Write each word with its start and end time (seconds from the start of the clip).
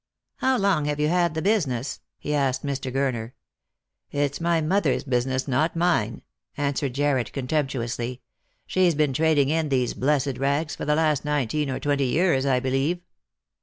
"How 0.37 0.57
long 0.57 0.85
have 0.85 0.99
you 0.99 1.09
had 1.09 1.35
the 1.35 1.43
business?" 1.43 1.99
he 2.17 2.33
asked 2.33 2.65
Mr. 2.65 2.91
Gurner." 2.91 3.33
It's 4.25 4.41
my 4.41 4.59
mother's 4.59 5.03
business, 5.03 5.47
not 5.47 5.75
mine," 5.75 6.23
answered 6.57 6.95
Jarred 6.95 7.31
contemptuously." 7.33 8.23
She's 8.65 8.95
been 8.95 9.13
trading 9.13 9.49
in 9.49 9.69
these 9.69 9.93
blessed 9.93 10.39
rags 10.39 10.75
for 10.75 10.85
the 10.85 10.95
last 10.95 11.23
nineteen 11.23 11.69
or 11.69 11.79
twenty 11.79 12.05
years, 12.05 12.47
I 12.47 12.59
believe." 12.59 12.99